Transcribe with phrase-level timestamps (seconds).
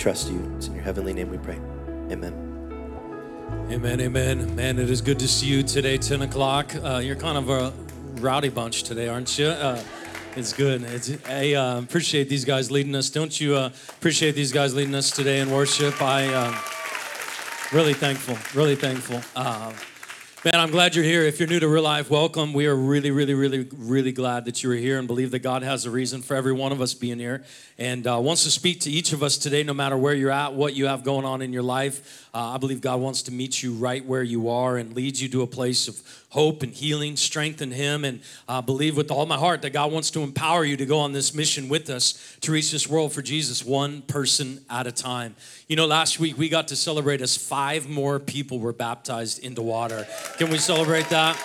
[0.00, 0.50] trust you.
[0.56, 1.58] It's in your heavenly name we pray.
[2.10, 2.32] Amen.
[3.70, 4.56] Amen, amen.
[4.56, 6.74] Man, it is good to see you today, 10 o'clock.
[6.82, 7.70] Uh, you're kind of a
[8.14, 9.48] rowdy bunch today, aren't you?
[9.48, 9.80] Uh,
[10.36, 10.82] it's good.
[10.84, 13.10] It's, I uh, appreciate these guys leading us.
[13.10, 16.00] Don't you uh, appreciate these guys leading us today in worship?
[16.00, 16.56] I um,
[17.72, 19.20] really thankful, really thankful.
[20.42, 21.24] Man, I'm glad you're here.
[21.24, 22.54] If you're new to real life, welcome.
[22.54, 25.62] We are really, really, really, really glad that you are here and believe that God
[25.62, 27.44] has a reason for every one of us being here
[27.76, 30.54] and uh, wants to speak to each of us today, no matter where you're at,
[30.54, 32.26] what you have going on in your life.
[32.32, 35.28] Uh, I believe God wants to meet you right where you are and leads you
[35.28, 39.26] to a place of hope and healing, strength in Him, and uh, believe with all
[39.26, 42.36] my heart that God wants to empower you to go on this mission with us
[42.40, 45.34] to reach this world for Jesus, one person at a time.
[45.66, 49.60] You know, last week we got to celebrate as five more people were baptized into
[49.60, 50.06] water.
[50.38, 51.36] Can we celebrate that?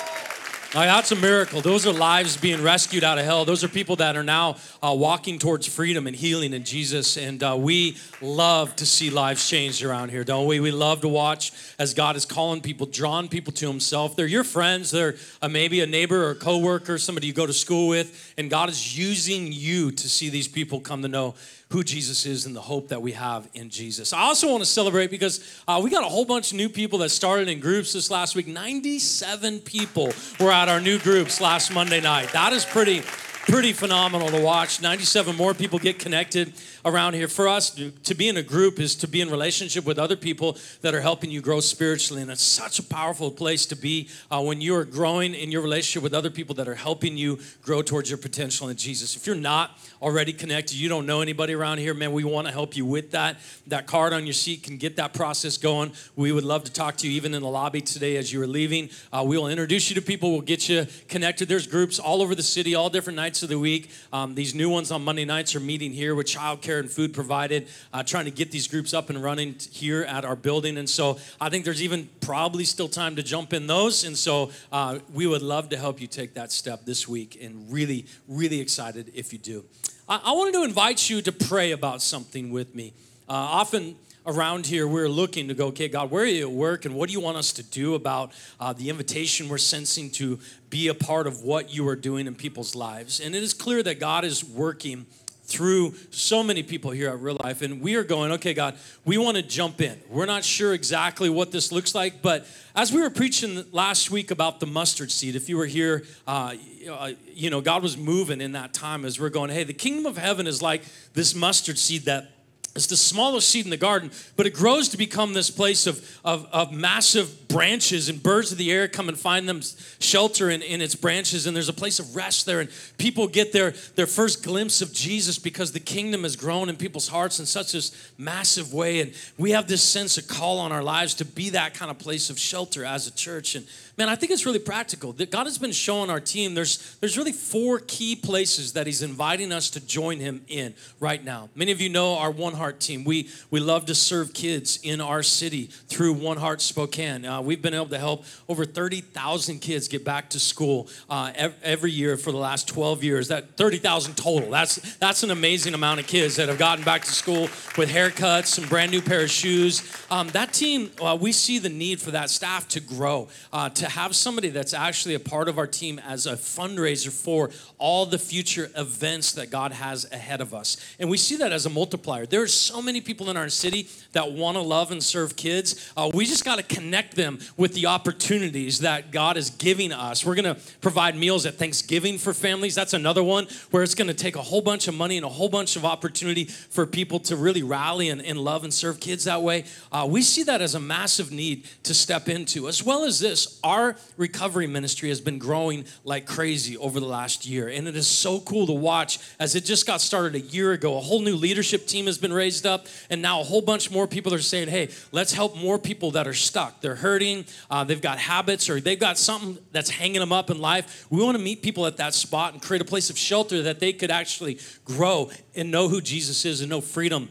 [0.76, 1.62] Like, that's a miracle.
[1.62, 3.46] Those are lives being rescued out of hell.
[3.46, 7.16] Those are people that are now uh, walking towards freedom and healing in Jesus.
[7.16, 10.60] And uh, we love to see lives changed around here, don't we?
[10.60, 14.18] We love to watch as God is calling people, drawing people to Himself.
[14.18, 14.91] They're your friends.
[14.91, 18.49] They're uh, maybe a neighbor or a coworker, somebody you go to school with, and
[18.49, 21.36] God is using you to see these people come to know
[21.70, 24.14] who Jesus is and the hope that we have in Jesus.
[24.14, 26.99] I also want to celebrate because uh, we got a whole bunch of new people
[26.99, 28.48] that started in groups this last week.
[28.48, 32.32] 97 people were at our new groups last Monday night.
[32.32, 33.04] That is pretty
[33.46, 34.82] pretty phenomenal to watch.
[34.82, 36.51] 97 more people get connected
[36.84, 37.27] around here.
[37.27, 40.57] For us, to be in a group is to be in relationship with other people
[40.82, 42.24] that are helping you grow spiritually.
[42.24, 45.62] And it's such a powerful place to be uh, when you are growing in your
[45.62, 49.15] relationship with other people that are helping you grow towards your potential in Jesus.
[49.15, 52.54] If you're not already connected, you don't know anybody around here, man, we want to
[52.54, 53.37] help you with that.
[53.68, 55.91] That card on your seat can get that process going.
[56.15, 58.48] We would love to talk to you even in the lobby today as you are
[58.48, 58.90] leaving.
[59.13, 61.48] Uh, we will introduce you to people, we'll get you connected.
[61.48, 63.90] There's groups all over the city, all different nights nights of the week.
[64.14, 67.68] Um, these new ones on Monday nights are meeting here with childcare and food provided,
[67.92, 70.78] uh, trying to get these groups up and running here at our building.
[70.78, 74.06] And so I think there's even probably still time to jump in those.
[74.06, 77.70] And so uh, we would love to help you take that step this week and
[77.70, 79.66] really, really excited if you do.
[80.08, 82.94] I, I wanted to invite you to pray about something with me.
[83.28, 86.86] Uh, often, around here, we're looking to go, okay, God, where are you at work
[86.86, 90.40] and what do you want us to do about uh, the invitation we're sensing to
[90.69, 93.19] be a part of what you are doing in people's lives?
[93.19, 95.06] And it is clear that God is working
[95.46, 98.75] through so many people here at Real Life, and we are going, okay, God,
[99.06, 100.00] we want to jump in.
[100.09, 104.31] We're not sure exactly what this looks like, but as we were preaching last week
[104.31, 106.56] about the mustard seed, if you were here, uh,
[106.90, 110.08] uh you know, God was moving in that time as we're going, hey, the kingdom
[110.08, 110.84] of heaven is like
[111.14, 112.34] this mustard seed that
[112.75, 116.19] it's the smallest seed in the garden, but it grows to become this place of,
[116.25, 119.62] of, of, massive branches, and birds of the air come and find them
[120.00, 122.59] shelter in, in its branches, and there's a place of rest there.
[122.59, 126.75] And people get their, their first glimpse of Jesus because the kingdom has grown in
[126.75, 129.00] people's hearts in such this massive way.
[129.00, 131.97] And we have this sense of call on our lives to be that kind of
[131.97, 133.56] place of shelter as a church.
[133.56, 133.66] And
[133.98, 135.14] man, I think it's really practical.
[135.14, 139.52] God has been showing our team there's there's really four key places that He's inviting
[139.52, 141.50] us to join Him in right now.
[141.56, 143.04] Many of you know our One Heart team.
[143.04, 147.26] We we love to serve kids in our city through One Heart Spokane.
[147.26, 151.32] Uh, we've been able to help over thirty thousand kids get back to school uh,
[151.64, 153.28] every year for the last twelve years.
[153.30, 154.50] That thirty thousand total.
[154.50, 158.58] That's that's an amazing amount of kids that have gotten back to school with haircuts
[158.58, 159.84] and brand new pair of shoes.
[160.10, 163.84] Um, that team, uh, we see the need for that staff to grow, uh, to
[163.85, 168.07] to have somebody that's actually a part of our team as a fundraiser for all
[168.07, 170.78] the future events that God has ahead of us.
[171.00, 172.25] And we see that as a multiplier.
[172.25, 175.91] There are so many people in our city that want to love and serve kids.
[175.96, 180.25] Uh, we just got to connect them with the opportunities that God is giving us.
[180.25, 182.73] We're going to provide meals at Thanksgiving for families.
[182.73, 185.29] That's another one where it's going to take a whole bunch of money and a
[185.29, 189.25] whole bunch of opportunity for people to really rally and, and love and serve kids
[189.25, 189.66] that way.
[189.91, 193.59] Uh, we see that as a massive need to step into, as well as this.
[193.63, 197.68] Our our recovery ministry has been growing like crazy over the last year.
[197.68, 200.97] And it is so cool to watch as it just got started a year ago.
[200.97, 202.88] A whole new leadership team has been raised up.
[203.09, 206.26] And now a whole bunch more people are saying, hey, let's help more people that
[206.26, 206.79] are stuck.
[206.79, 210.59] They're hurting, uh, they've got habits, or they've got something that's hanging them up in
[210.59, 211.05] life.
[211.09, 213.82] We want to meet people at that spot and create a place of shelter that
[213.82, 217.28] they could actually grow and know who Jesus is and know freedom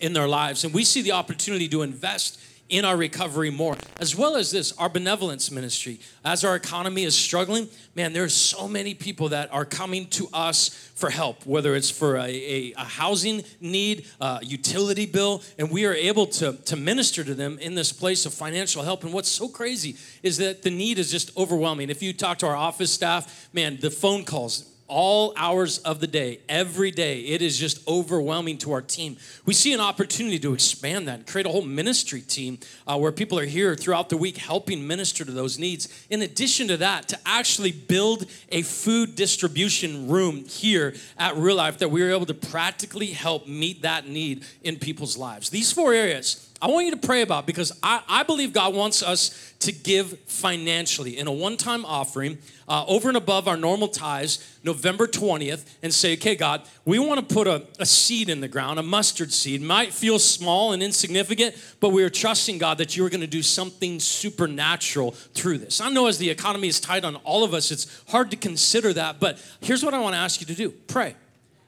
[0.00, 0.64] in their lives.
[0.64, 2.40] And we see the opportunity to invest
[2.72, 6.00] in our recovery more, as well as this, our benevolence ministry.
[6.24, 10.70] As our economy is struggling, man, there's so many people that are coming to us
[10.94, 15.84] for help, whether it's for a, a, a housing need, a utility bill, and we
[15.84, 19.04] are able to, to minister to them in this place of financial help.
[19.04, 21.90] And what's so crazy is that the need is just overwhelming.
[21.90, 26.06] If you talk to our office staff, man, the phone calls, all hours of the
[26.06, 27.20] day, every day.
[27.20, 29.16] It is just overwhelming to our team.
[29.46, 33.10] We see an opportunity to expand that and create a whole ministry team uh, where
[33.10, 35.88] people are here throughout the week helping minister to those needs.
[36.10, 41.78] In addition to that, to actually build a food distribution room here at Real Life
[41.78, 45.48] that we are able to practically help meet that need in people's lives.
[45.48, 49.02] These four areas I want you to pray about because I, I believe God wants
[49.02, 52.38] us to give financially in a one time offering
[52.68, 57.28] uh, over and above our normal tithes November 20th and say, okay, God, we want
[57.28, 59.60] to put a, a seed in the ground, a mustard seed.
[59.60, 63.26] Might feel small and insignificant, but we are trusting God that you are going to
[63.26, 65.80] do something supernatural through this.
[65.80, 68.92] I know as the economy is tight on all of us, it's hard to consider
[68.92, 71.16] that, but here's what I want to ask you to do pray.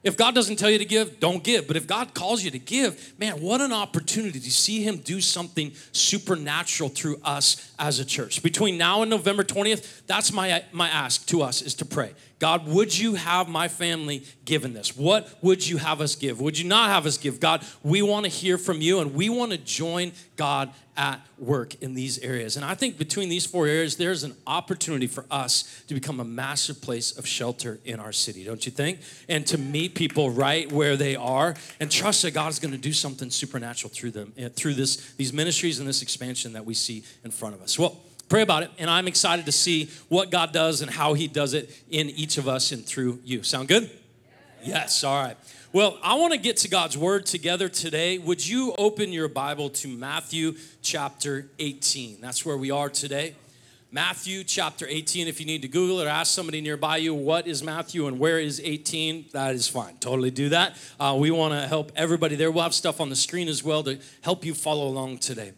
[0.05, 1.65] If God doesn't tell you to give, don't give.
[1.65, 5.19] But if God calls you to give, man, what an opportunity to see Him do
[5.19, 8.43] something supernatural through us as a church.
[8.43, 12.13] Between now and November 20th, that's my, my ask to us is to pray.
[12.45, 14.95] God, would you have my family given this?
[14.95, 16.39] What would you have us give?
[16.39, 17.39] Would you not have us give?
[17.39, 21.73] God, we want to hear from you and we want to join God at work
[21.81, 22.55] in these areas.
[22.55, 26.23] And I think between these four areas, there's an opportunity for us to become a
[26.23, 28.99] massive place of shelter in our city, don't you think?
[29.27, 32.77] And to meet people right where they are and trust that God is going to
[32.77, 36.75] do something supernatural through them, eh, through this, these ministries and this expansion that we
[36.75, 37.79] see in front of us.
[37.79, 41.27] Well, Pray about it, and I'm excited to see what God does and how He
[41.27, 43.43] does it in each of us and through you.
[43.43, 43.89] Sound good?
[44.63, 45.37] Yes, all right.
[45.71, 48.17] Well, I want to get to God's word together today.
[48.17, 52.19] Would you open your Bible to Matthew chapter 18?
[52.19, 53.35] That's where we are today.
[53.91, 55.27] Matthew chapter 18.
[55.27, 58.19] If you need to Google it or ask somebody nearby you, what is Matthew and
[58.19, 59.25] where is 18?
[59.33, 59.97] That is fine.
[59.97, 60.77] Totally do that.
[60.99, 62.49] Uh, we want to help everybody there.
[62.49, 65.51] We'll have stuff on the screen as well to help you follow along today.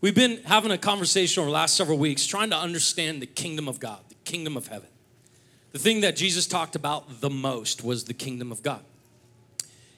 [0.00, 3.68] We've been having a conversation over the last several weeks trying to understand the kingdom
[3.68, 4.88] of God, the kingdom of heaven.
[5.72, 8.84] The thing that Jesus talked about the most was the kingdom of God.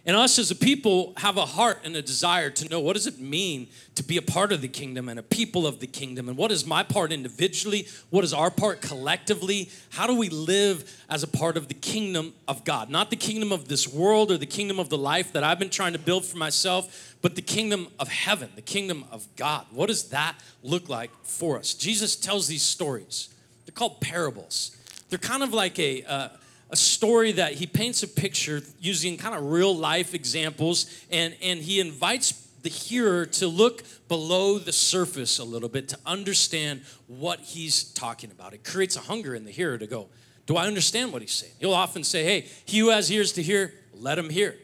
[0.07, 3.07] And us as a people have a heart and a desire to know what does
[3.07, 6.29] it mean to be a part of the kingdom and a people of the kingdom?
[6.29, 7.87] And what is my part individually?
[8.09, 9.69] What is our part collectively?
[9.91, 12.89] How do we live as a part of the kingdom of god?
[12.89, 15.71] Not the kingdom of this world or the kingdom of the life that i've been
[15.71, 19.67] trying to build for myself but the kingdom of heaven the kingdom of god.
[19.71, 21.75] What does that look like for us?
[21.75, 23.29] Jesus tells these stories.
[23.67, 24.77] They're called parables.
[25.09, 26.29] They're kind of like a uh,
[26.71, 31.61] a story that he paints a picture using kind of real life examples and, and
[31.61, 32.33] he invites
[32.63, 38.31] the hearer to look below the surface a little bit to understand what he's talking
[38.31, 38.53] about.
[38.53, 40.09] It creates a hunger in the hearer to go,
[40.47, 41.53] Do I understand what he's saying?
[41.59, 44.57] He'll often say, Hey, he who has ears to hear, let him hear.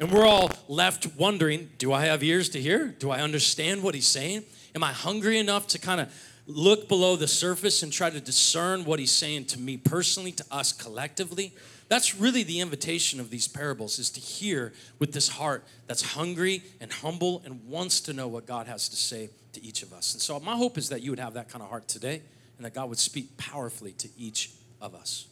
[0.00, 2.88] And we're all left wondering, Do I have ears to hear?
[2.88, 4.44] Do I understand what he's saying?
[4.74, 6.12] Am I hungry enough to kind of
[6.46, 10.44] look below the surface and try to discern what he's saying to me personally, to
[10.50, 11.54] us collectively.
[11.88, 16.62] That's really the invitation of these parables is to hear with this heart that's hungry
[16.80, 20.12] and humble and wants to know what God has to say to each of us.
[20.12, 22.22] And so my hope is that you would have that kind of heart today
[22.56, 24.50] and that God would speak powerfully to each
[24.80, 25.26] of us.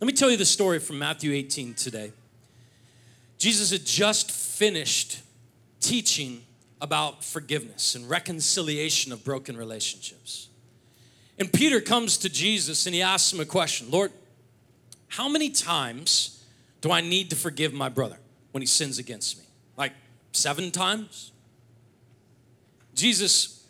[0.00, 2.12] Let me tell you the story from Matthew 18 today.
[3.38, 5.22] Jesus had just finished
[5.80, 6.42] teaching
[6.80, 10.48] about forgiveness and reconciliation of broken relationships.
[11.38, 14.12] And Peter comes to Jesus and he asks him a question Lord,
[15.08, 16.44] how many times
[16.80, 18.18] do I need to forgive my brother
[18.52, 19.44] when he sins against me?
[19.76, 19.92] Like
[20.32, 21.32] seven times?
[22.94, 23.66] Jesus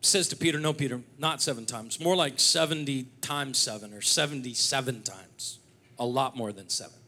[0.00, 5.02] says to Peter, No, Peter, not seven times, more like 70 times seven or 77
[5.02, 5.58] times,
[5.98, 6.98] a lot more than seven.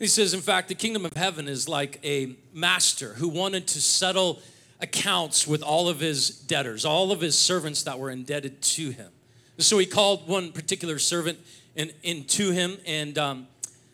[0.00, 3.82] He says, in fact, the kingdom of heaven is like a master who wanted to
[3.82, 4.40] settle
[4.80, 9.10] accounts with all of his debtors, all of his servants that were indebted to him.
[9.58, 11.38] So he called one particular servant
[11.76, 13.46] in, in to him, and um,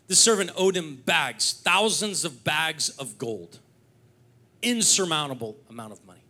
[0.07, 3.59] the servant owed him bags, thousands of bags of gold,
[4.63, 6.21] insurmountable amount of money.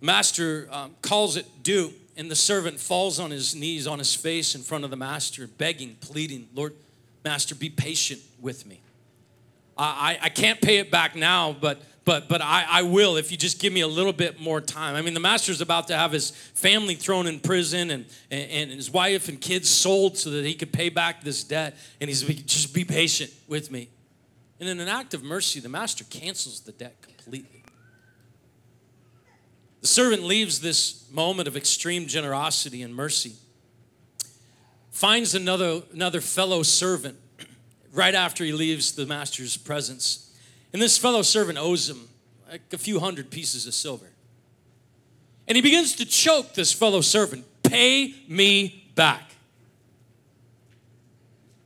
[0.00, 4.54] Master um, calls it due, and the servant falls on his knees, on his face
[4.54, 6.72] in front of the master, begging, pleading, Lord,
[7.24, 8.80] Master, be patient with me.
[9.76, 13.30] I, I, I can't pay it back now, but but but I, I will if
[13.30, 14.96] you just give me a little bit more time.
[14.96, 18.70] I mean, the master's about to have his family thrown in prison and, and, and
[18.72, 21.76] his wife and kids sold so that he could pay back this debt.
[22.00, 23.88] And he's just be patient with me.
[24.58, 27.62] And in an act of mercy, the master cancels the debt completely.
[29.80, 33.34] The servant leaves this moment of extreme generosity and mercy
[34.92, 37.18] finds another, another fellow servant
[37.92, 40.32] right after he leaves the master's presence.
[40.72, 42.08] And this fellow servant owes him
[42.48, 44.10] like a few hundred pieces of silver.
[45.48, 49.31] And he begins to choke this fellow servant Pay me back.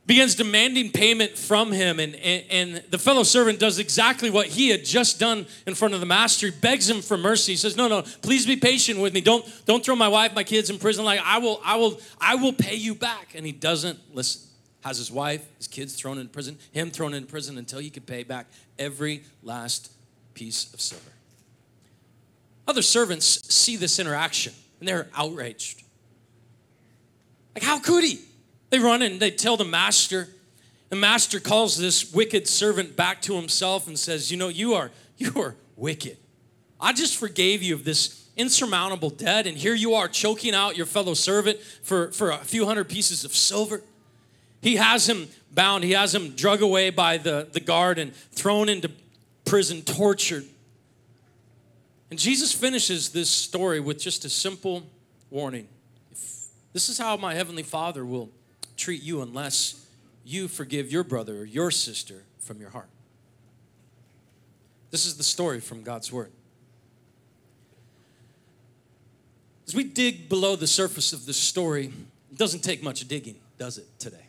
[0.06, 1.98] Begins demanding payment from him.
[1.98, 5.94] And, and, and, the fellow servant does exactly what he had just done in front
[5.94, 6.46] of the master.
[6.46, 7.52] He begs him for mercy.
[7.52, 9.20] He says, No, no, please be patient with me.
[9.20, 11.04] Don't, don't throw my wife, my kids in prison.
[11.04, 13.34] Like I will, I will, I will pay you back.
[13.34, 14.42] And he doesn't listen.
[14.82, 18.06] Has his wife, his kids thrown in prison, him thrown in prison until he could
[18.06, 18.46] pay back
[18.78, 19.90] every last
[20.34, 21.10] piece of silver.
[22.68, 25.82] Other servants see this interaction and they're outraged.
[27.56, 28.20] Like, how could he?
[28.70, 30.28] They run and they tell the master.
[30.88, 34.90] The master calls this wicked servant back to himself and says, You know, you are,
[35.16, 36.16] you are wicked.
[36.80, 40.87] I just forgave you of this insurmountable debt, and here you are choking out your
[40.87, 43.82] fellow servant for, for a few hundred pieces of silver.
[44.61, 48.68] He has him bound, he has him drug away by the, the guard and thrown
[48.68, 48.90] into
[49.44, 50.44] prison, tortured.
[52.11, 54.82] And Jesus finishes this story with just a simple
[55.30, 55.66] warning.
[56.11, 58.30] If this is how my heavenly Father will
[58.76, 59.87] treat you unless
[60.25, 62.88] you forgive your brother or your sister from your heart.
[64.90, 66.33] This is the story from God's Word.
[69.66, 71.92] As we dig below the surface of this story,
[72.30, 74.26] it doesn't take much digging, does it, today?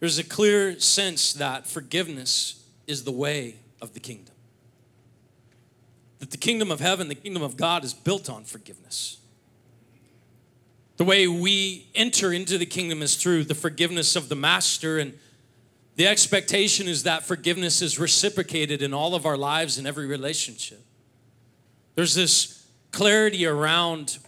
[0.00, 4.34] There's a clear sense that forgiveness is the way of the kingdom.
[6.18, 9.18] That the kingdom of heaven, the kingdom of God, is built on forgiveness.
[11.00, 15.18] The way we enter into the kingdom is through the forgiveness of the master, and
[15.96, 20.84] the expectation is that forgiveness is reciprocated in all of our lives in every relationship.
[21.94, 24.18] There's this clarity around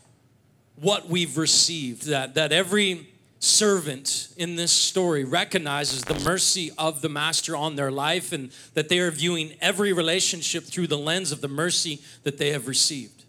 [0.76, 3.06] what we've received, that, that every
[3.38, 8.88] servant in this story recognizes the mercy of the master on their life and that
[8.88, 13.24] they are viewing every relationship through the lens of the mercy that they have received.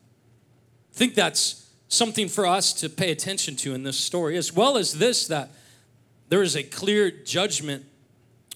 [0.93, 1.62] I think that's
[1.93, 5.51] something for us to pay attention to in this story, as well as this that
[6.29, 7.85] there is a clear judgment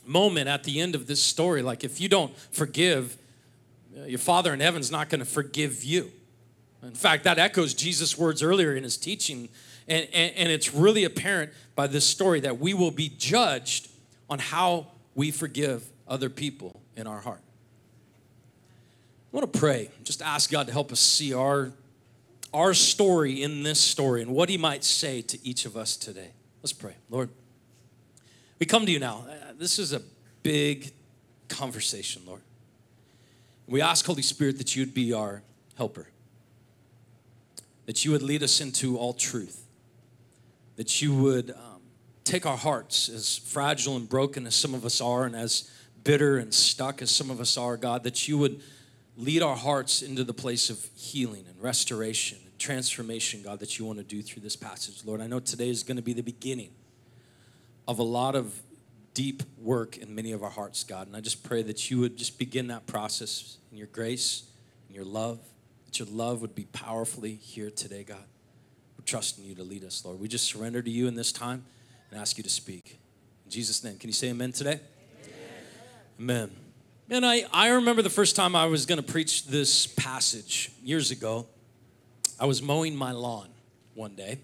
[0.06, 1.62] moment at the end of this story.
[1.62, 3.18] Like, if you don't forgive,
[3.96, 6.12] uh, your Father in heaven's not going to forgive you.
[6.82, 9.50] In fact, that echoes Jesus' words earlier in his teaching.
[9.88, 13.90] And, and, and it's really apparent by this story that we will be judged
[14.30, 17.42] on how we forgive other people in our heart.
[19.34, 21.74] I want to pray, just ask God to help us see our
[22.58, 26.32] our story in this story and what he might say to each of us today.
[26.64, 26.96] Let's pray.
[27.08, 27.30] Lord,
[28.58, 29.26] we come to you now.
[29.30, 30.02] Uh, this is a
[30.42, 30.92] big
[31.50, 32.42] conversation, Lord.
[33.68, 35.44] We ask, Holy Spirit, that you'd be our
[35.78, 36.08] helper,
[37.86, 39.68] that you would lead us into all truth,
[40.78, 41.82] that you would um,
[42.24, 45.70] take our hearts, as fragile and broken as some of us are, and as
[46.04, 48.62] bitter and stuck as some of us are, God, that you would
[49.16, 54.00] lead our hearts into the place of healing and restoration transformation, God, that you want
[54.00, 55.22] to do through this passage, Lord.
[55.22, 56.72] I know today is going to be the beginning
[57.88, 58.62] of a lot of
[59.14, 61.08] deep work in many of our hearts, God.
[61.08, 64.44] And I just pray that you would just begin that process in your grace
[64.88, 65.40] and your love,
[65.86, 68.24] that your love would be powerfully here today, God.
[68.98, 70.20] We're trusting you to lead us, Lord.
[70.20, 71.66] We just surrender to you in this time
[72.12, 73.00] and ask you to speak.
[73.46, 74.80] In Jesus' name, can you say amen today?
[76.20, 76.50] Amen.
[76.50, 76.52] amen.
[77.10, 81.10] And I, I remember the first time I was going to preach this passage years
[81.10, 81.48] ago.
[82.40, 83.48] I was mowing my lawn
[83.96, 84.38] one day,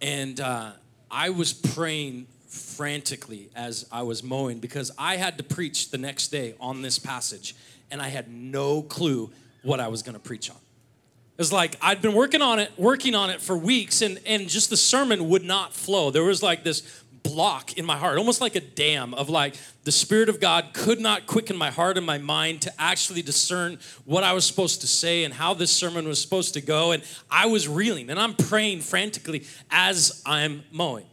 [0.00, 0.72] and uh,
[1.10, 6.28] I was praying frantically as I was mowing because I had to preach the next
[6.28, 7.54] day on this passage,
[7.90, 9.30] and I had no clue
[9.62, 10.56] what I was going to preach on.
[10.56, 14.48] It was like I'd been working on it, working on it for weeks, and, and
[14.48, 16.10] just the sermon would not flow.
[16.10, 19.92] There was like this block in my heart, almost like a dam of like the
[19.92, 24.24] Spirit of God could not quicken my heart and my mind to actually discern what
[24.24, 26.92] I was supposed to say and how this sermon was supposed to go.
[26.92, 31.06] And I was reeling and I'm praying frantically as I'm mowing.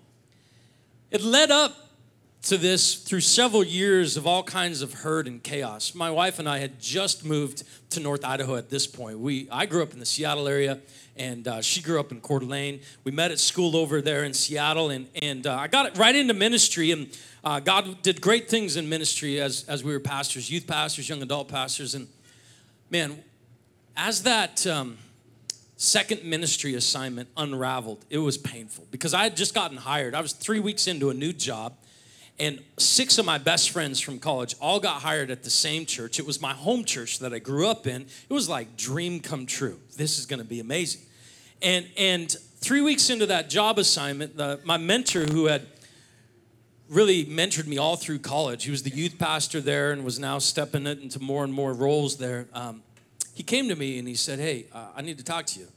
[1.11, 1.88] It led up
[2.41, 5.93] to this through several years of all kinds of hurt and chaos.
[5.93, 9.19] My wife and I had just moved to North Idaho at this point.
[9.19, 10.79] We, I grew up in the Seattle area
[11.19, 12.79] and uh, she grew up in Coeur d'Alene.
[13.03, 16.34] We met at school over there in Seattle, and, and uh, I got right into
[16.34, 16.91] ministry.
[16.91, 17.10] And
[17.43, 21.22] uh, God did great things in ministry as, as we were pastors, youth pastors, young
[21.22, 21.93] adult pastors.
[21.93, 22.08] And
[22.89, 23.22] man,
[23.98, 24.98] as that um,
[25.75, 30.15] second ministry assignment unraveled, it was painful because I had just gotten hired.
[30.15, 31.75] I was three weeks into a new job.
[32.39, 36.19] And six of my best friends from college all got hired at the same church.
[36.19, 38.03] It was my home church that I grew up in.
[38.03, 39.79] It was like dream come true.
[39.98, 41.01] This is going to be amazing.
[41.62, 45.67] And, and three weeks into that job assignment, the, my mentor, who had
[46.89, 50.39] really mentored me all through college, he was the youth pastor there and was now
[50.39, 52.48] stepping into more and more roles there.
[52.53, 52.84] Um,
[53.34, 55.67] he came to me and he said, Hey, uh, I need to talk to you.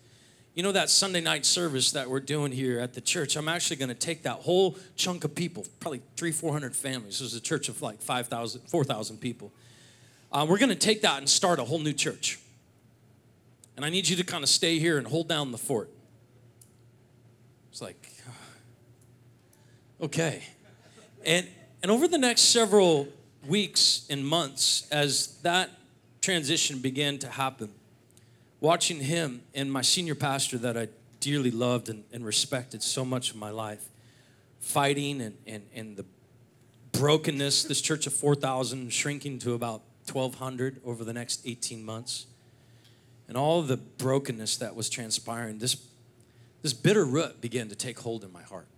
[0.54, 3.36] You know that Sunday night service that we're doing here at the church?
[3.36, 7.20] I'm actually going to take that whole chunk of people, probably three, 400 families.
[7.20, 9.50] This is a church of like 5,000, 4,000 people.
[10.30, 12.38] Uh, we're going to take that and start a whole new church.
[13.76, 15.90] And I need you to kind of stay here and hold down the fort.
[17.70, 18.06] It's like,
[20.02, 20.42] okay.
[21.24, 21.48] And,
[21.82, 23.08] and over the next several
[23.46, 25.70] weeks and months, as that
[26.20, 27.72] transition began to happen,
[28.62, 30.86] watching him and my senior pastor that I
[31.18, 33.88] dearly loved and, and respected so much in my life,
[34.60, 36.04] fighting and, and, and the
[36.92, 42.26] brokenness, this church of 4,000 shrinking to about 1,200 over the next 18 months,
[43.26, 45.84] and all the brokenness that was transpiring, this,
[46.62, 48.68] this bitter root began to take hold in my heart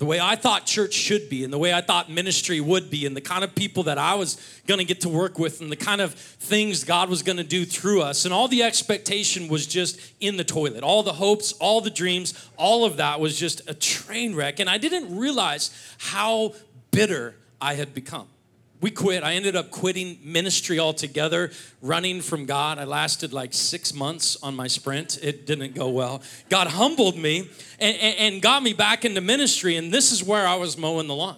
[0.00, 3.04] the way I thought church should be, and the way I thought ministry would be,
[3.04, 5.76] and the kind of people that I was gonna get to work with, and the
[5.76, 8.24] kind of things God was gonna do through us.
[8.24, 10.82] And all the expectation was just in the toilet.
[10.82, 14.58] All the hopes, all the dreams, all of that was just a train wreck.
[14.58, 16.54] And I didn't realize how
[16.92, 18.28] bitter I had become
[18.80, 19.22] we quit.
[19.22, 21.50] I ended up quitting ministry altogether,
[21.82, 22.78] running from God.
[22.78, 25.18] I lasted like six months on my sprint.
[25.22, 26.22] It didn't go well.
[26.48, 30.46] God humbled me and, and, and, got me back into ministry, and this is where
[30.46, 31.36] I was mowing the lawn.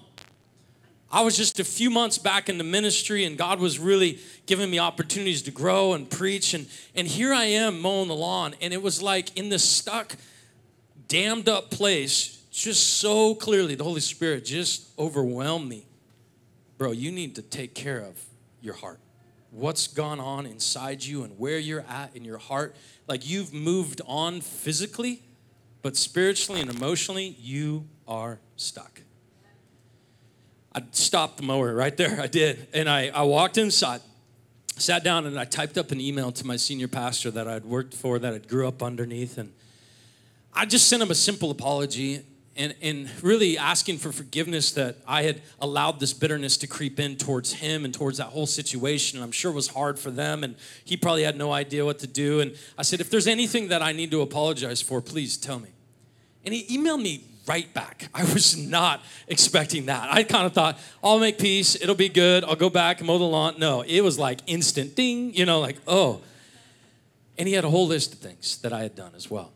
[1.10, 4.78] I was just a few months back into ministry, and God was really giving me
[4.78, 6.54] opportunities to grow and preach.
[6.54, 10.16] And, and here I am mowing the lawn, and it was like in this stuck,
[11.08, 15.86] dammed up place, just so clearly, the Holy Spirit just overwhelmed me
[16.82, 18.20] bro, you need to take care of
[18.60, 18.98] your heart.
[19.52, 22.74] What's gone on inside you and where you're at in your heart.
[23.06, 25.22] Like you've moved on physically,
[25.82, 29.02] but spiritually and emotionally, you are stuck.
[30.74, 32.20] I stopped the mower right there.
[32.20, 32.66] I did.
[32.74, 34.00] And I, I walked inside,
[34.76, 37.94] sat down, and I typed up an email to my senior pastor that I'd worked
[37.94, 39.38] for, that I'd grew up underneath.
[39.38, 39.52] And
[40.52, 42.22] I just sent him a simple apology
[42.56, 47.16] and, and really asking for forgiveness that I had allowed this bitterness to creep in
[47.16, 49.18] towards him and towards that whole situation.
[49.18, 51.98] And I'm sure it was hard for them, and he probably had no idea what
[52.00, 52.40] to do.
[52.40, 55.70] And I said, If there's anything that I need to apologize for, please tell me.
[56.44, 58.08] And he emailed me right back.
[58.14, 60.08] I was not expecting that.
[60.12, 63.24] I kind of thought, I'll make peace, it'll be good, I'll go back mow the
[63.24, 63.54] lawn.
[63.58, 66.20] No, it was like instant ding, you know, like, oh.
[67.38, 69.52] And he had a whole list of things that I had done as well.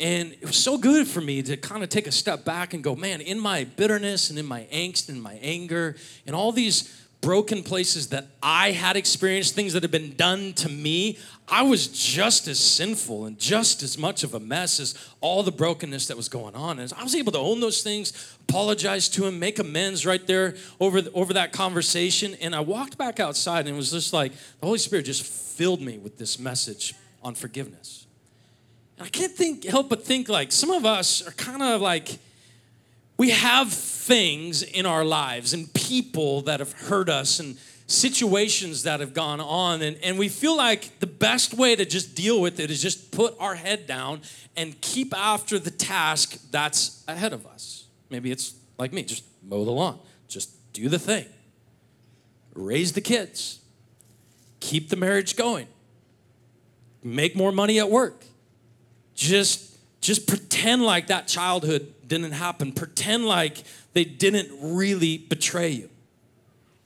[0.00, 2.82] And it was so good for me to kind of take a step back and
[2.82, 7.04] go, man, in my bitterness and in my angst and my anger and all these
[7.24, 11.88] broken places that I had experienced, things that had been done to me, I was
[11.88, 16.16] just as sinful and just as much of a mess as all the brokenness that
[16.18, 16.78] was going on.
[16.78, 20.56] And I was able to own those things, apologize to him, make amends right there
[20.80, 22.34] over, the, over that conversation.
[22.42, 25.80] And I walked back outside and it was just like the Holy Spirit just filled
[25.80, 28.06] me with this message on forgiveness.
[29.00, 32.18] I can't think help but think like some of us are kind of like
[33.16, 39.00] we have things in our lives and people that have hurt us and situations that
[39.00, 42.58] have gone on and, and we feel like the best way to just deal with
[42.58, 44.20] it is just put our head down
[44.56, 47.86] and keep after the task that's ahead of us.
[48.10, 51.26] Maybe it's like me just mow the lawn just do the thing
[52.54, 53.60] raise the kids
[54.60, 55.66] keep the marriage going
[57.02, 58.24] make more money at work
[59.14, 62.72] just just pretend like that childhood didn't happen.
[62.72, 63.62] Pretend like
[63.94, 65.88] they didn't really betray you.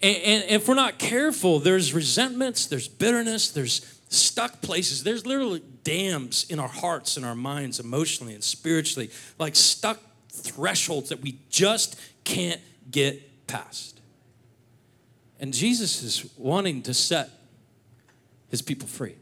[0.01, 5.03] And, and, if we're not careful there's resentments there's bitterness there's stuck places.
[5.03, 11.09] There's literally dams in our hearts and our minds emotionally and spiritually like stuck thresholds
[11.09, 12.61] that we just can't
[12.91, 14.01] get past.
[15.41, 17.31] And jesus is wanting to set
[18.51, 19.17] his people free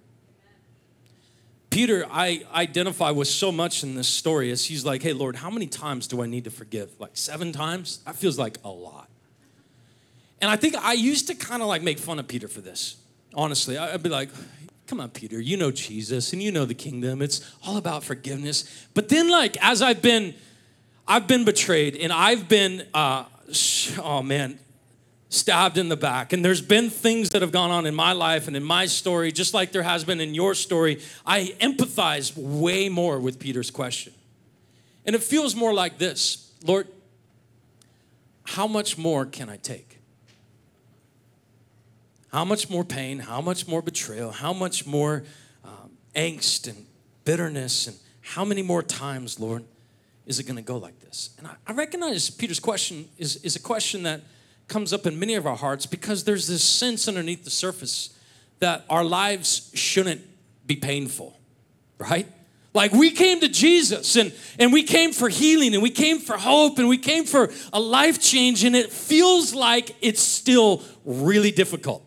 [1.76, 5.50] Peter, I identify with so much in this story as he's like, hey, Lord, how
[5.50, 6.98] many times do I need to forgive?
[6.98, 7.98] Like seven times?
[8.06, 9.10] That feels like a lot.
[10.40, 12.96] And I think I used to kind of like make fun of Peter for this.
[13.34, 14.30] Honestly, I'd be like,
[14.86, 17.20] come on, Peter, you know Jesus and you know the kingdom.
[17.20, 18.86] It's all about forgiveness.
[18.94, 20.34] But then, like, as I've been,
[21.06, 23.24] I've been betrayed and I've been, uh,
[23.98, 24.58] oh man,
[25.28, 26.32] stabbed in the back.
[26.32, 29.32] And there's been things that have gone on in my life and in my story,
[29.32, 31.00] just like there has been in your story.
[31.24, 34.12] I empathize way more with Peter's question.
[35.04, 36.88] And it feels more like this Lord,
[38.44, 39.98] how much more can I take?
[42.32, 43.18] How much more pain?
[43.18, 44.30] How much more betrayal?
[44.30, 45.24] How much more
[45.64, 46.86] um, angst and
[47.24, 47.86] bitterness?
[47.86, 49.64] And how many more times, Lord,
[50.26, 51.30] is it going to go like this?
[51.38, 54.22] And I, I recognize Peter's question is, is a question that
[54.68, 58.10] comes up in many of our hearts because there's this sense underneath the surface
[58.58, 60.22] that our lives shouldn't
[60.66, 61.38] be painful,
[61.98, 62.26] right?
[62.72, 66.36] Like we came to Jesus and, and we came for healing and we came for
[66.36, 71.50] hope and we came for a life change, and it feels like it's still really
[71.50, 72.05] difficult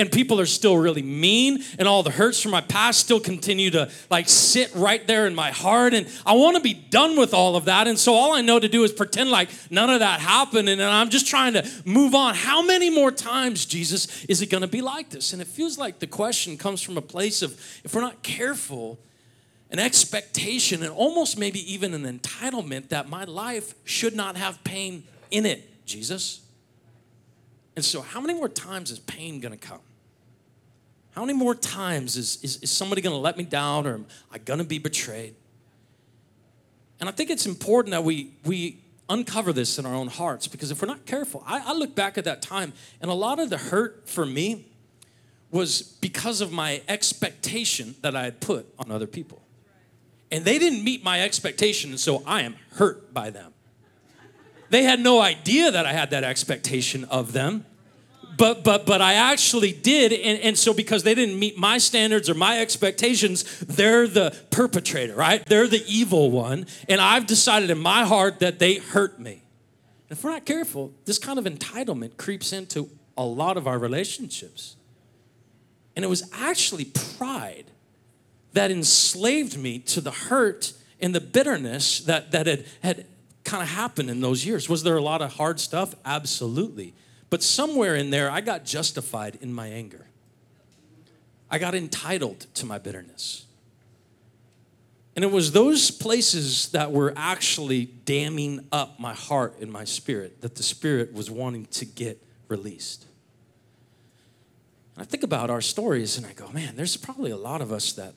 [0.00, 3.70] and people are still really mean and all the hurts from my past still continue
[3.70, 7.32] to like sit right there in my heart and i want to be done with
[7.32, 10.00] all of that and so all i know to do is pretend like none of
[10.00, 12.34] that happened and i'm just trying to move on.
[12.34, 15.32] How many more times jesus is it going to be like this?
[15.32, 17.52] And it feels like the question comes from a place of
[17.84, 18.98] if we're not careful
[19.70, 25.04] an expectation and almost maybe even an entitlement that my life should not have pain
[25.30, 26.40] in it jesus.
[27.76, 29.80] And so, how many more times is pain gonna come?
[31.12, 34.38] How many more times is, is, is somebody gonna let me down or am I
[34.38, 35.34] gonna be betrayed?
[37.00, 40.70] And I think it's important that we, we uncover this in our own hearts because
[40.70, 43.50] if we're not careful, I, I look back at that time and a lot of
[43.50, 44.66] the hurt for me
[45.50, 49.42] was because of my expectation that I had put on other people.
[50.30, 53.52] And they didn't meet my expectation, and so I am hurt by them.
[54.68, 57.66] They had no idea that I had that expectation of them.
[58.40, 62.30] But but but I actually did, and, and so because they didn't meet my standards
[62.30, 65.44] or my expectations, they're the perpetrator, right?
[65.44, 66.64] They're the evil one.
[66.88, 69.42] And I've decided in my heart that they hurt me.
[70.08, 73.78] And if we're not careful, this kind of entitlement creeps into a lot of our
[73.78, 74.76] relationships.
[75.94, 77.66] And it was actually pride
[78.54, 83.06] that enslaved me to the hurt and the bitterness that, that had, had
[83.44, 84.66] kind of happened in those years.
[84.66, 85.94] Was there a lot of hard stuff?
[86.06, 86.94] Absolutely.
[87.30, 90.06] But somewhere in there, I got justified in my anger.
[91.50, 93.46] I got entitled to my bitterness.
[95.16, 100.40] And it was those places that were actually damming up my heart and my spirit
[100.40, 103.06] that the Spirit was wanting to get released.
[104.94, 107.72] And I think about our stories and I go, man, there's probably a lot of
[107.72, 108.14] us that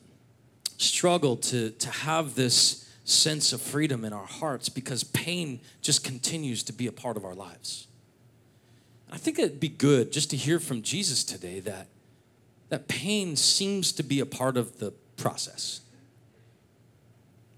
[0.77, 6.63] struggle to, to have this sense of freedom in our hearts because pain just continues
[6.63, 7.87] to be a part of our lives.
[9.13, 11.87] I think it'd be good just to hear from Jesus today that
[12.69, 15.81] that pain seems to be a part of the process.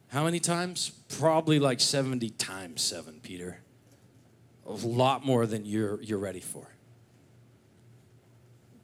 [0.09, 0.89] How many times?
[1.07, 3.61] Probably like 70 times 7, Peter.
[4.67, 6.67] A lot more than you're you're ready for.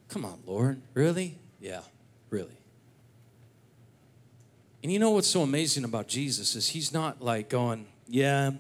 [0.08, 0.82] Come on, Lord.
[0.94, 1.40] Really?
[1.60, 1.82] Yeah,
[2.30, 2.58] really.
[4.82, 8.52] And you know what's so amazing about Jesus is he's not like going, yeah,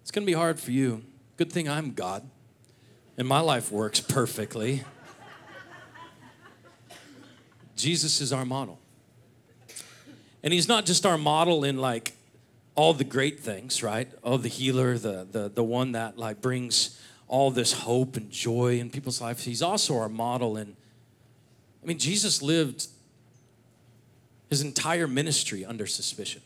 [0.00, 1.02] it's going to be hard for you.
[1.36, 2.26] Good thing I'm God
[3.16, 4.84] and my life works perfectly.
[7.76, 8.78] Jesus is our model.
[10.42, 12.12] And he's not just our model in like
[12.74, 14.08] all the great things, right?
[14.22, 18.78] Oh, the healer, the, the, the one that like brings all this hope and joy
[18.78, 19.44] in people's lives.
[19.44, 20.76] He's also our model in,
[21.82, 22.86] I mean, Jesus lived
[24.48, 26.42] his entire ministry under suspicion.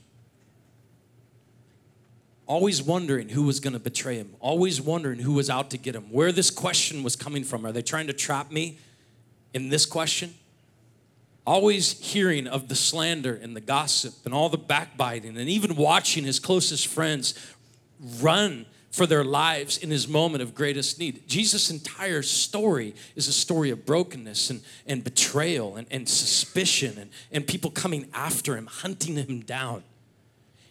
[2.50, 5.94] Always wondering who was going to betray him, always wondering who was out to get
[5.94, 7.64] him, where this question was coming from.
[7.64, 8.76] Are they trying to trap me
[9.54, 10.34] in this question?
[11.46, 16.24] Always hearing of the slander and the gossip and all the backbiting, and even watching
[16.24, 17.34] his closest friends
[18.20, 21.28] run for their lives in his moment of greatest need.
[21.28, 27.10] Jesus' entire story is a story of brokenness and, and betrayal and, and suspicion and,
[27.30, 29.84] and people coming after him, hunting him down.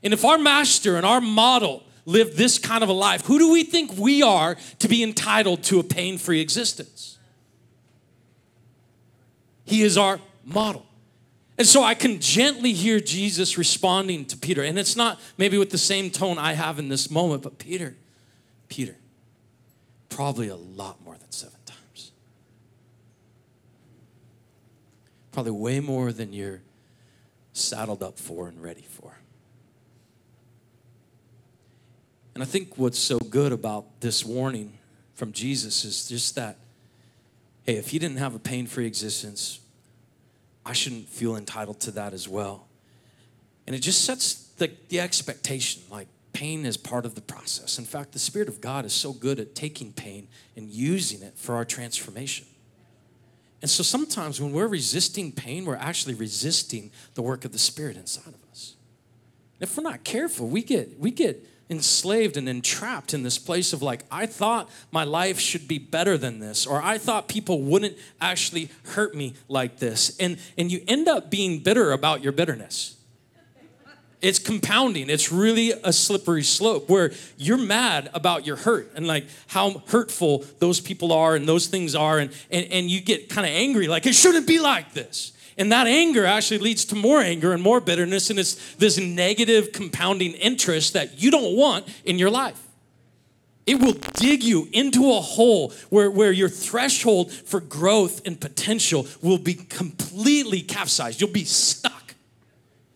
[0.04, 3.52] And if our master and our model lived this kind of a life, who do
[3.52, 7.18] we think we are to be entitled to a pain free existence?
[9.66, 10.86] He is our model.
[11.58, 14.64] And so I can gently hear Jesus responding to Peter.
[14.64, 17.96] And it's not maybe with the same tone I have in this moment, but Peter,
[18.70, 18.96] Peter,
[20.08, 22.12] probably a lot more than seven times.
[25.34, 26.62] Probably way more than you're
[27.52, 29.19] saddled up for and ready for.
[32.40, 34.78] And I think what's so good about this warning
[35.14, 36.56] from Jesus is just that
[37.66, 39.60] hey, if he didn't have a pain free existence,
[40.66, 42.66] I shouldn't feel entitled to that as well.
[43.68, 47.78] And it just sets the, the expectation like, pain is part of the process.
[47.78, 51.34] In fact, the Spirit of God is so good at taking pain and using it
[51.36, 52.48] for our transformation.
[53.62, 57.98] And so sometimes when we're resisting pain, we're actually resisting the work of the Spirit
[57.98, 58.76] inside of us.
[59.60, 63.82] If we're not careful, we get, we get enslaved and entrapped in this place of
[63.82, 67.98] like, I thought my life should be better than this, or I thought people wouldn't
[68.20, 70.18] actually hurt me like this.
[70.20, 72.96] And, and you end up being bitter about your bitterness
[74.22, 75.10] it's compounding.
[75.10, 80.46] It's really a slippery slope where you're mad about your hurt and like how hurtful
[80.60, 82.20] those people are and those things are.
[82.20, 85.32] And, and, and you get kind of angry, like it shouldn't be like this.
[85.60, 89.74] And that anger actually leads to more anger and more bitterness, and it's this negative
[89.74, 92.66] compounding interest that you don't want in your life.
[93.68, 99.06] It will dig you into a hole where, where your threshold for growth and potential
[99.22, 101.20] will be completely capsized.
[101.20, 102.16] You'll be stuck.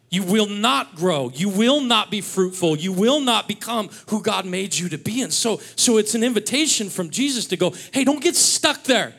[0.09, 1.31] You will not grow.
[1.35, 2.77] You will not be fruitful.
[2.77, 5.21] You will not become who God made you to be.
[5.21, 9.13] And so, so it's an invitation from Jesus to go, hey, don't get stuck there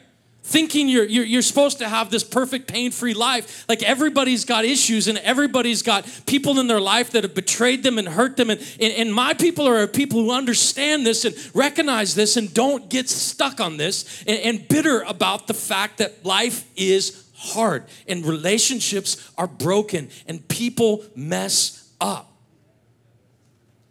[0.44, 3.64] thinking you're, you're, you're, supposed to have this perfect pain-free life.
[3.66, 7.98] Like everybody's got issues and everybody's got people in their life that have betrayed them
[7.98, 8.50] and hurt them.
[8.50, 12.90] And, and, and my people are people who understand this and recognize this and don't
[12.90, 18.24] get stuck on this and, and bitter about the fact that life is hard and
[18.26, 22.30] relationships are broken and people mess up.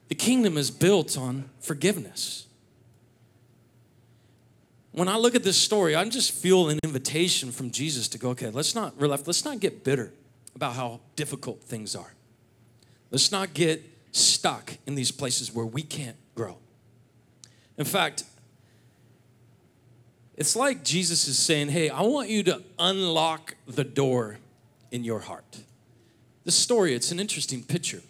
[0.10, 2.43] The kingdom is built on forgiveness
[4.94, 8.30] when I look at this story, I just feel an invitation from Jesus to go,
[8.30, 10.14] okay, let's not let's not get bitter
[10.56, 12.14] about how difficult things are.
[13.12, 16.58] Let's not get stuck in these places where we can't grow.
[17.78, 18.24] In fact,
[20.36, 24.38] it's like Jesus is saying, hey, I want you to unlock the door
[24.92, 25.64] in your heart.
[26.44, 28.02] This story, it's an interesting picture.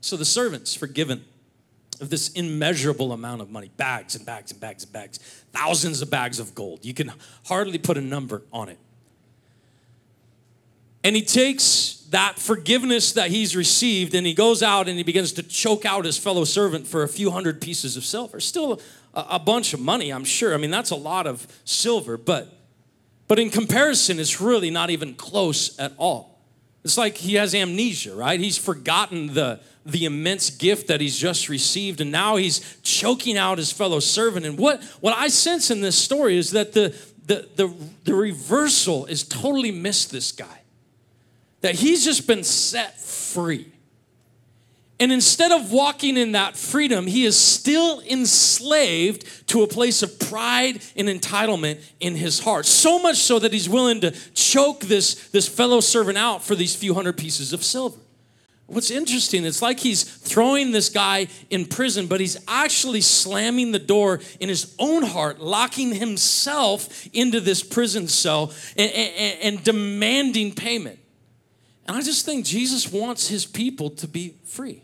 [0.00, 1.24] So the servant's forgiven
[2.00, 5.18] of this immeasurable amount of money bags and bags and bags and bags,
[5.52, 6.84] thousands of bags of gold.
[6.84, 7.12] You can
[7.46, 8.78] hardly put a number on it.
[11.04, 15.32] And he takes that forgiveness that he's received and he goes out and he begins
[15.34, 18.40] to choke out his fellow servant for a few hundred pieces of silver.
[18.40, 18.80] Still
[19.14, 20.54] a, a bunch of money, I'm sure.
[20.54, 22.54] I mean, that's a lot of silver, but
[23.28, 26.37] but in comparison, it's really not even close at all.
[26.84, 28.38] It's like he has amnesia, right?
[28.38, 33.56] He's forgotten the the immense gift that he's just received and now he's choking out
[33.56, 34.44] his fellow servant.
[34.44, 36.94] And what what i sense in this story is that the
[37.26, 40.62] the the, the reversal is totally missed this guy.
[41.62, 43.72] That he's just been set free
[45.00, 50.18] and instead of walking in that freedom, he is still enslaved to a place of
[50.18, 52.66] pride and entitlement in his heart.
[52.66, 56.74] So much so that he's willing to choke this, this fellow servant out for these
[56.74, 58.00] few hundred pieces of silver.
[58.66, 63.78] What's interesting, it's like he's throwing this guy in prison, but he's actually slamming the
[63.78, 70.54] door in his own heart, locking himself into this prison cell and, and, and, demanding
[70.54, 70.98] payment.
[71.86, 74.82] And I just think Jesus wants his people to be free.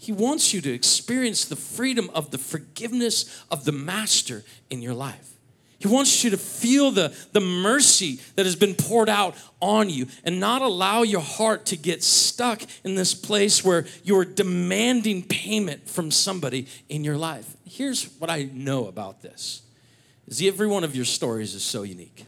[0.00, 4.94] He wants you to experience the freedom of the forgiveness of the Master in your
[4.94, 5.34] life.
[5.78, 10.06] He wants you to feel the, the mercy that has been poured out on you
[10.24, 15.86] and not allow your heart to get stuck in this place where you're demanding payment
[15.86, 17.54] from somebody in your life.
[17.66, 19.60] Here's what I know about this
[20.26, 22.24] is every one of your stories is so unique.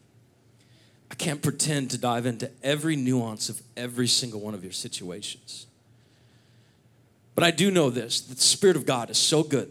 [1.11, 5.69] I can't pretend to dive into every nuance of every single one of your situations.
[7.35, 9.71] But I do know this the Spirit of God is so good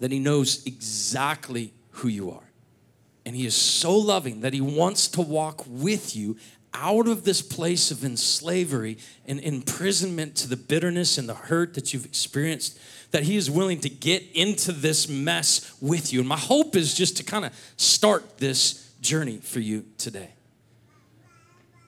[0.00, 2.50] that He knows exactly who you are.
[3.26, 6.36] And He is so loving that He wants to walk with you
[6.72, 11.94] out of this place of enslavery and imprisonment to the bitterness and the hurt that
[11.94, 12.78] you've experienced,
[13.12, 16.20] that He is willing to get into this mess with you.
[16.20, 20.30] And my hope is just to kind of start this journey for you today.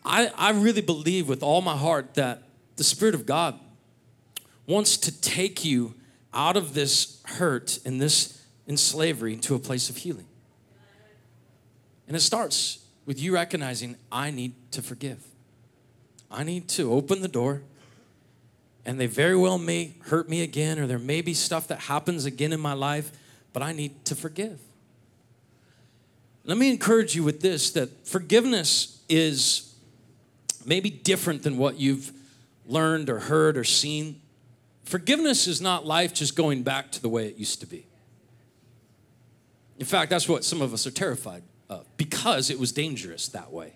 [0.04, 2.44] I, I really believe with all my heart that
[2.76, 3.58] the Spirit of God
[4.66, 5.94] wants to take you
[6.34, 10.26] out of this hurt and this enslavery to a place of healing.
[12.06, 15.24] And it starts with you recognizing, I need to forgive.
[16.30, 17.62] I need to open the door,
[18.84, 22.24] and they very well may hurt me again, or there may be stuff that happens
[22.24, 23.12] again in my life,
[23.52, 24.60] but I need to forgive.
[26.44, 29.74] Let me encourage you with this that forgiveness is
[30.64, 32.12] maybe different than what you've
[32.66, 34.20] learned or heard or seen.
[34.86, 37.86] Forgiveness is not life just going back to the way it used to be.
[39.78, 43.52] In fact, that's what some of us are terrified of because it was dangerous that
[43.52, 43.74] way.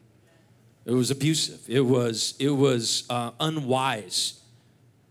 [0.86, 1.68] It was abusive.
[1.68, 4.40] It was it was uh, unwise.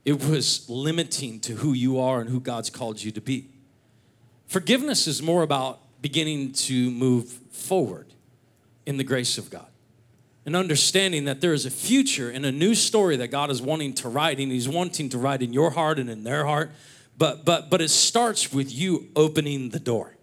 [0.05, 3.49] It was limiting to who you are and who God's called you to be.
[4.47, 8.13] Forgiveness is more about beginning to move forward
[8.85, 9.68] in the grace of God
[10.45, 13.93] and understanding that there is a future and a new story that God is wanting
[13.95, 16.71] to write and he's wanting to write in your heart and in their heart
[17.17, 20.15] but but but it starts with you opening the door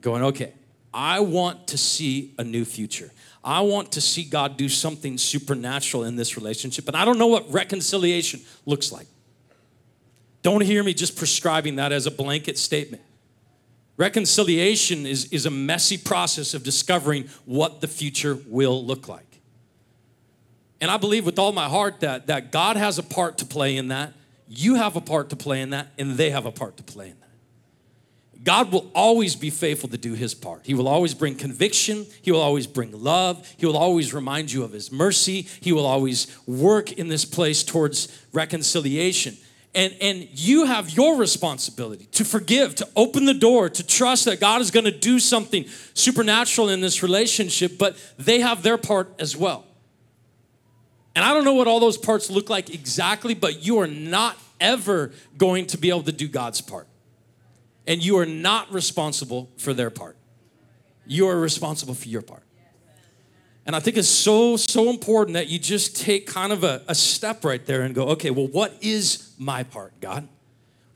[0.00, 0.52] going okay
[0.96, 3.12] I want to see a new future.
[3.44, 6.88] I want to see God do something supernatural in this relationship.
[6.88, 9.06] And I don't know what reconciliation looks like.
[10.40, 13.02] Don't hear me just prescribing that as a blanket statement.
[13.98, 19.25] Reconciliation is, is a messy process of discovering what the future will look like.
[20.80, 23.76] And I believe with all my heart that, that God has a part to play
[23.76, 24.12] in that,
[24.48, 27.08] you have a part to play in that, and they have a part to play
[27.08, 27.26] in that.
[28.44, 30.60] God will always be faithful to do his part.
[30.64, 32.06] He will always bring conviction.
[32.22, 33.44] He will always bring love.
[33.56, 35.42] He will always remind you of his mercy.
[35.42, 39.36] He will always work in this place towards reconciliation.
[39.74, 44.38] And, and you have your responsibility to forgive, to open the door, to trust that
[44.38, 49.12] God is going to do something supernatural in this relationship, but they have their part
[49.18, 49.64] as well.
[51.16, 54.36] And I don't know what all those parts look like exactly, but you are not
[54.60, 56.86] ever going to be able to do God's part
[57.86, 60.16] and you are not responsible for their part.
[61.06, 62.42] You are responsible for your part.
[63.64, 66.94] And I think it's so, so important that you just take kind of a, a
[66.94, 70.28] step right there and go, okay, well, what is my part, God?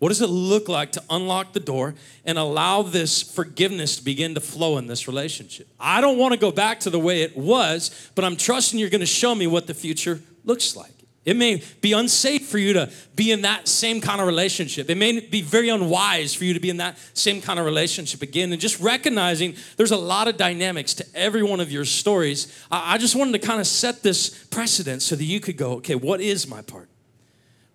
[0.00, 4.34] What does it look like to unlock the door and allow this forgiveness to begin
[4.34, 5.68] to flow in this relationship?
[5.78, 8.88] I don't want to go back to the way it was, but I'm trusting you're
[8.88, 10.92] going to show me what the future looks like.
[11.26, 14.88] It may be unsafe for you to be in that same kind of relationship.
[14.88, 18.22] It may be very unwise for you to be in that same kind of relationship
[18.22, 18.50] again.
[18.52, 22.58] And just recognizing there's a lot of dynamics to every one of your stories.
[22.70, 25.94] I just wanted to kind of set this precedent so that you could go, okay,
[25.94, 26.88] what is my part?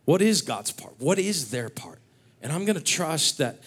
[0.06, 0.96] What is God's part?
[0.98, 2.00] What is their part?
[2.46, 3.58] And I'm going to trust that,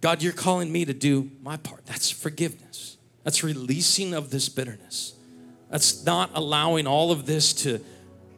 [0.00, 1.84] God, you're calling me to do my part.
[1.86, 5.14] That's forgiveness, that's releasing of this bitterness.
[5.68, 7.80] That's not allowing all of this to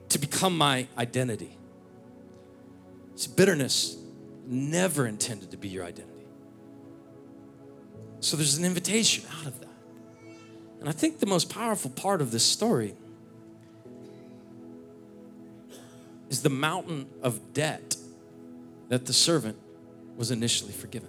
[0.08, 1.58] to become my identity.
[3.16, 3.98] See, bitterness
[4.46, 6.24] never intended to be your identity.
[8.20, 9.68] So there's an invitation out of that.
[10.80, 12.94] And I think the most powerful part of this story
[16.30, 17.96] is the mountain of debt
[18.88, 19.58] that the servant
[20.16, 21.08] was initially forgiven.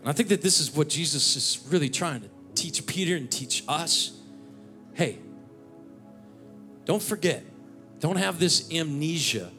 [0.00, 3.30] And I think that this is what Jesus is really trying to teach Peter and
[3.30, 4.18] teach us.
[4.94, 5.18] Hey,
[6.84, 7.44] don't forget,
[8.00, 9.50] don't have this amnesia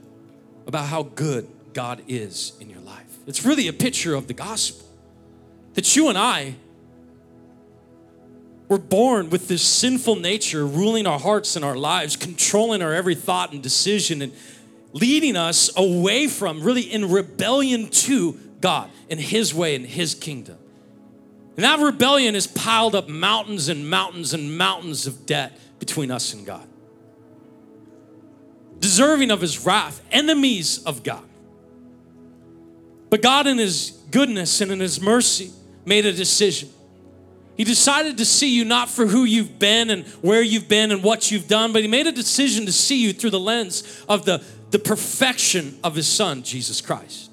[0.65, 3.05] about how good God is in your life.
[3.27, 4.87] It's really a picture of the gospel
[5.75, 6.55] that you and I
[8.67, 13.15] were born with this sinful nature ruling our hearts and our lives, controlling our every
[13.15, 14.33] thought and decision, and
[14.93, 20.57] leading us away from, really in rebellion to God and His way and His kingdom.
[21.55, 26.33] And that rebellion has piled up mountains and mountains and mountains of debt between us
[26.33, 26.65] and God
[28.79, 31.23] deserving of his wrath, enemies of God.
[33.09, 35.51] But God, in his goodness and in his mercy,
[35.85, 36.69] made a decision.
[37.57, 41.03] He decided to see you not for who you've been and where you've been and
[41.03, 44.23] what you've done, but he made a decision to see you through the lens of
[44.23, 44.41] the,
[44.71, 47.29] the perfection of his son, Jesus Christ.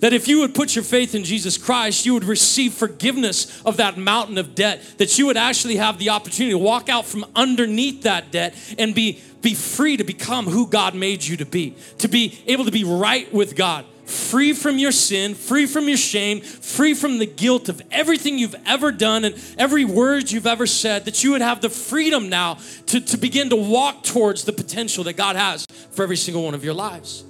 [0.00, 3.78] That if you would put your faith in Jesus Christ, you would receive forgiveness of
[3.78, 7.24] that mountain of debt, that you would actually have the opportunity to walk out from
[7.34, 11.76] underneath that debt and be, be free to become who God made you to be,
[11.98, 15.96] to be able to be right with God, free from your sin, free from your
[15.96, 20.66] shame, free from the guilt of everything you've ever done and every word you've ever
[20.66, 24.52] said, that you would have the freedom now to, to begin to walk towards the
[24.52, 27.24] potential that God has for every single one of your lives.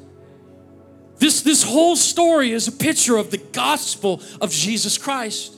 [1.19, 5.55] This, this whole story is a picture of the gospel of Jesus Christ.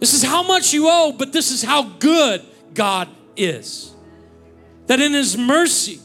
[0.00, 3.94] This is how much you owe, but this is how good God is.
[4.86, 6.00] That in His mercy,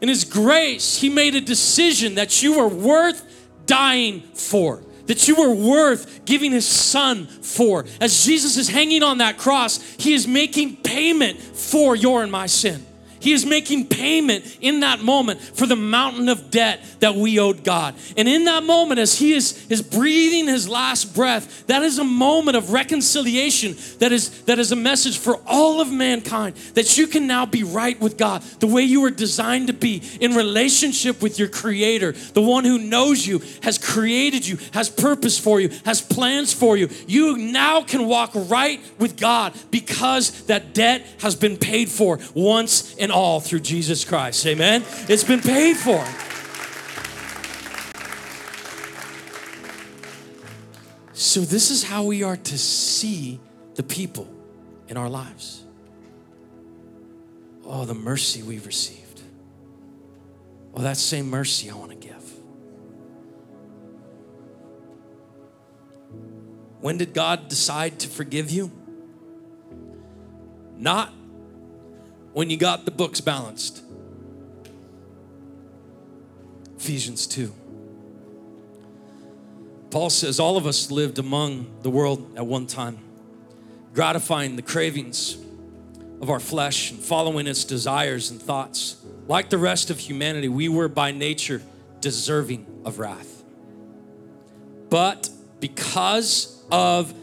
[0.00, 3.22] in His grace, He made a decision that you are worth
[3.66, 7.84] dying for, that you were worth giving His Son for.
[8.00, 12.46] As Jesus is hanging on that cross, He is making payment for your and my
[12.46, 12.84] sin.
[13.24, 17.64] He is making payment in that moment for the mountain of debt that we owed
[17.64, 17.94] God.
[18.18, 22.04] And in that moment, as He is, is breathing His last breath, that is a
[22.04, 27.06] moment of reconciliation that is, that is a message for all of mankind that you
[27.06, 31.22] can now be right with God the way you were designed to be in relationship
[31.22, 35.70] with your Creator, the one who knows you, has created you, has purpose for you,
[35.86, 36.90] has plans for you.
[37.06, 42.94] You now can walk right with God because that debt has been paid for once
[42.96, 44.44] and all through Jesus Christ.
[44.44, 44.82] Amen?
[45.08, 46.04] It's been paid for.
[51.12, 53.40] So, this is how we are to see
[53.76, 54.28] the people
[54.88, 55.64] in our lives.
[57.64, 59.22] Oh, the mercy we've received.
[60.74, 62.14] Oh, that same mercy I want to give.
[66.80, 68.70] When did God decide to forgive you?
[70.76, 71.12] Not
[72.34, 73.82] when you got the books balanced.
[76.76, 77.52] Ephesians 2.
[79.90, 82.98] Paul says all of us lived among the world at one time,
[83.94, 85.38] gratifying the cravings
[86.20, 88.96] of our flesh and following its desires and thoughts.
[89.28, 91.62] Like the rest of humanity, we were by nature
[92.00, 93.44] deserving of wrath.
[94.90, 95.30] But
[95.60, 97.14] because of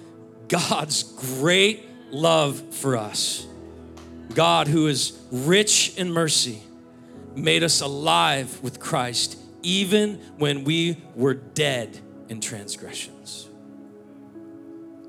[0.48, 3.46] God's great love for us,
[4.34, 6.62] God, who is rich in mercy,
[7.36, 13.48] made us alive with Christ even when we were dead in transgressions.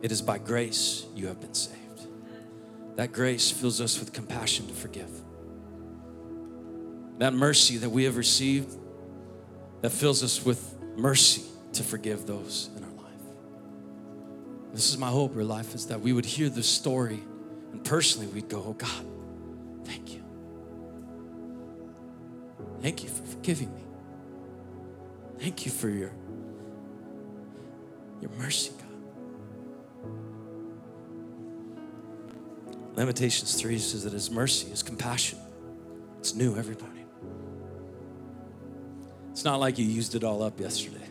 [0.03, 1.79] It is by grace you have been saved.
[2.97, 5.11] That grace fills us with compassion to forgive.
[7.19, 8.77] That mercy that we have received,
[9.81, 11.45] that fills us with mercy
[11.75, 13.23] to forgive those in our life.
[14.73, 17.23] This is my hope, your life, is that we would hear this story
[17.73, 19.05] and personally we'd go, oh God,
[19.85, 20.23] thank you.
[22.81, 23.83] Thank you for forgiving me.
[25.39, 26.13] Thank you for your,
[28.21, 28.89] your mercy, God.
[32.97, 35.39] Lamentations 3 says that His mercy, is compassion,
[36.19, 37.07] it's new every morning.
[39.31, 41.09] It's not like you used it all up yesterday,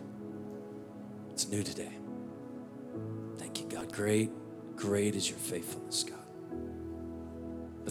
[1.31, 1.91] it's new today.
[3.37, 3.91] Thank you, God.
[3.91, 4.29] Great,
[4.75, 6.20] great is your faithfulness, God.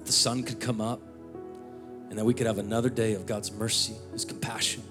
[0.01, 1.03] That the sun could come up
[2.09, 4.83] and that we could have another day of God's mercy, His compassion,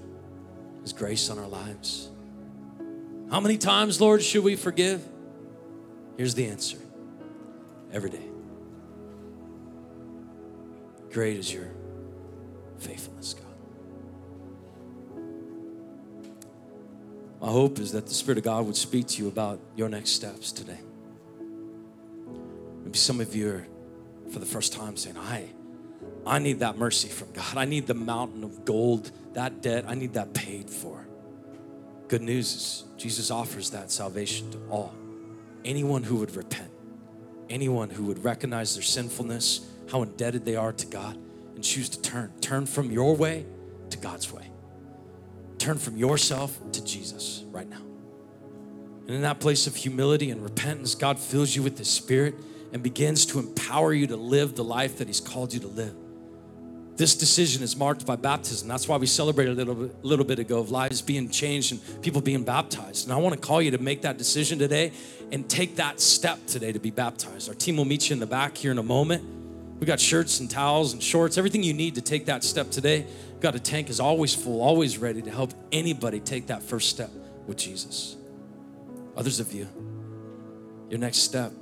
[0.84, 2.12] His grace on our lives.
[3.32, 5.04] How many times, Lord, should we forgive?
[6.16, 6.78] Here's the answer
[7.92, 8.22] every day.
[11.12, 11.72] Great is your
[12.78, 13.46] faithfulness, God.
[17.42, 20.12] My hope is that the Spirit of God would speak to you about your next
[20.12, 20.78] steps today.
[22.84, 23.68] Maybe some of you are,
[24.30, 25.50] for the first time, saying, I,
[26.26, 27.58] I need that mercy from God.
[27.58, 31.08] I need the mountain of gold, that debt, I need that paid for.
[32.08, 34.94] Good news is Jesus offers that salvation to all.
[35.64, 36.72] Anyone who would repent,
[37.50, 41.18] anyone who would recognize their sinfulness, how indebted they are to God,
[41.56, 42.32] and choose to turn.
[42.42, 43.46] Turn from your way
[43.90, 44.50] to God's way.
[45.58, 47.82] Turn from yourself to Jesus right now.
[49.02, 52.36] And in that place of humility and repentance, God fills you with the Spirit
[52.72, 55.96] and begins to empower you to live the life that He's called you to live.
[57.00, 58.68] This decision is marked by baptism.
[58.68, 62.02] That's why we celebrated a little bit, little bit ago of lives being changed and
[62.02, 63.08] people being baptized.
[63.08, 64.92] And I want to call you to make that decision today
[65.32, 67.48] and take that step today to be baptized.
[67.48, 69.24] Our team will meet you in the back here in a moment.
[69.80, 73.06] We got shirts and towels and shorts, everything you need to take that step today.
[73.32, 76.90] We've got a tank is always full, always ready to help anybody take that first
[76.90, 77.12] step
[77.48, 78.18] with Jesus.
[79.16, 79.70] Others of you,
[80.90, 81.54] your next step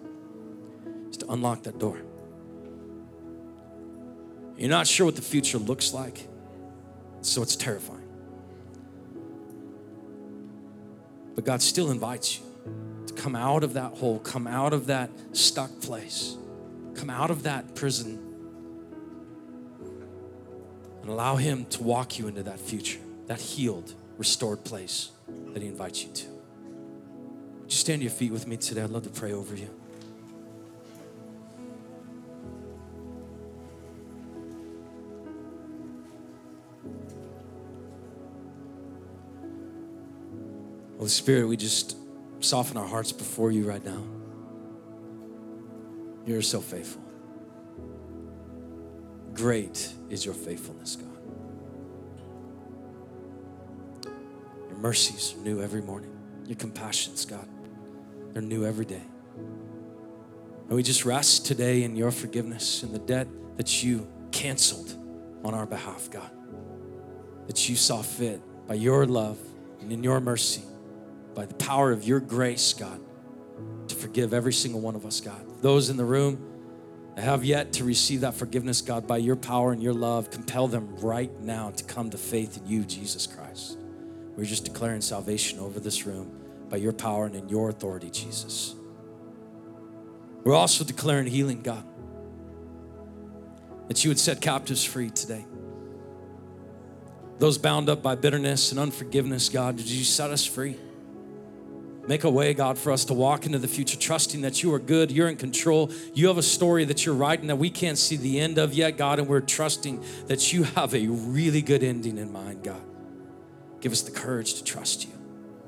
[1.10, 2.00] is to unlock that door.
[4.58, 6.28] You're not sure what the future looks like,
[7.22, 8.08] so it's terrifying.
[11.36, 12.46] But God still invites you
[13.06, 16.36] to come out of that hole, come out of that stuck place,
[16.96, 18.20] come out of that prison,
[21.02, 25.12] and allow Him to walk you into that future, that healed, restored place
[25.54, 26.26] that He invites you to.
[26.26, 28.82] Would you stand to your feet with me today?
[28.82, 29.70] I'd love to pray over you.
[41.08, 41.96] Holy Spirit, we just
[42.42, 44.04] soften our hearts before you right now.
[46.26, 47.02] You're so faithful.
[49.34, 51.18] Great is your faithfulness, God.
[54.68, 56.12] Your mercies are new every morning.
[56.46, 57.48] Your compassions, God,
[58.34, 59.04] they're new every day.
[59.38, 64.94] And we just rest today in your forgiveness and the debt that you canceled
[65.46, 66.32] on our behalf, God.
[67.48, 69.40] That you saw fit by your love
[69.80, 70.64] and in your mercy
[71.38, 73.00] by the power of your grace, God,
[73.90, 75.40] to forgive every single one of us, God.
[75.62, 76.44] Those in the room
[77.16, 80.68] that have yet to receive that forgiveness, God, by your power and your love, compel
[80.68, 83.78] them right now to come to faith in you, Jesus Christ.
[84.36, 86.32] We're just declaring salvation over this room
[86.70, 88.74] by your power and in your authority, Jesus.
[90.44, 91.86] We're also declaring healing, God,
[93.90, 95.46] that you would set captives free today.
[97.38, 100.78] Those bound up by bitterness and unforgiveness, God, did you set us free?
[102.08, 104.80] Make a way, God, for us to walk into the future, trusting that you are
[104.80, 105.92] good, you're in control.
[106.14, 108.98] You have a story that you're writing that we can't see the end of yet,
[108.98, 112.82] God, and we're trusting that you have a really good ending in mind, God.
[113.82, 115.12] Give us the courage to trust you,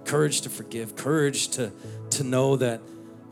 [0.05, 1.73] courage to forgive, courage to,
[2.11, 2.79] to know that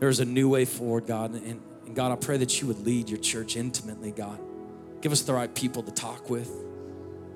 [0.00, 1.32] there's a new way forward, God.
[1.32, 4.38] And, and God, I pray that you would lead your church intimately, God.
[5.00, 6.50] Give us the right people to talk with,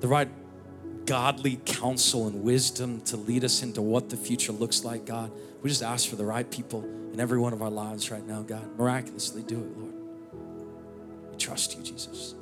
[0.00, 0.28] the right
[1.06, 5.30] godly counsel and wisdom to lead us into what the future looks like, God.
[5.62, 8.42] We just ask for the right people in every one of our lives right now,
[8.42, 8.78] God.
[8.78, 9.94] Miraculously do it, Lord.
[11.30, 12.34] We trust you, Jesus.